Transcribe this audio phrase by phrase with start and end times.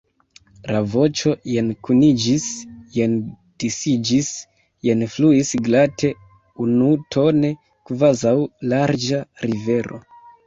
[0.75, 2.45] La voĉo jen kuniĝis,
[2.95, 3.11] jen
[3.63, 4.29] disiĝis,
[4.87, 6.11] jen fluis glate,
[6.67, 7.51] unutone,
[7.91, 8.35] kvazaŭ
[8.73, 10.01] larĝa rivero.